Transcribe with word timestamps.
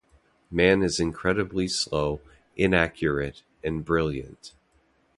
Man 0.49 0.81
is 0.81 0.99
incredibly 0.99 1.67
slow, 1.67 2.21
inaccurate, 2.57 3.43
and 3.63 3.85
brilliant. 3.85 4.55